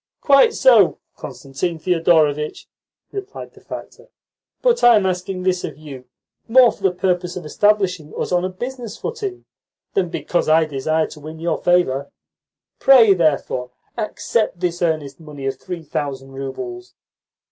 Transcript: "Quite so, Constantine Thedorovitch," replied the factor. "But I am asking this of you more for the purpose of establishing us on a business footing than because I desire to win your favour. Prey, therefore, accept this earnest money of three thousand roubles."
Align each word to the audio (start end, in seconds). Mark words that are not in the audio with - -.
"Quite 0.21 0.55
so, 0.55 0.97
Constantine 1.15 1.77
Thedorovitch," 1.77 2.65
replied 3.11 3.53
the 3.53 3.61
factor. 3.61 4.07
"But 4.63 4.83
I 4.83 4.95
am 4.95 5.05
asking 5.05 5.43
this 5.43 5.63
of 5.63 5.77
you 5.77 6.05
more 6.47 6.71
for 6.71 6.81
the 6.81 6.89
purpose 6.91 7.35
of 7.35 7.45
establishing 7.45 8.11
us 8.19 8.31
on 8.31 8.43
a 8.43 8.49
business 8.49 8.97
footing 8.97 9.45
than 9.93 10.09
because 10.09 10.49
I 10.49 10.65
desire 10.65 11.05
to 11.05 11.19
win 11.19 11.37
your 11.37 11.59
favour. 11.59 12.09
Prey, 12.79 13.13
therefore, 13.13 13.69
accept 13.95 14.59
this 14.59 14.81
earnest 14.81 15.19
money 15.19 15.45
of 15.45 15.59
three 15.59 15.83
thousand 15.83 16.31
roubles." 16.31 16.95